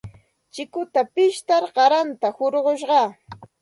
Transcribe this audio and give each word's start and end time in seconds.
Chikuta 0.55 1.01
pishtar 1.13 1.63
qaranta 1.77 2.27
hurqushqaa. 2.37 3.09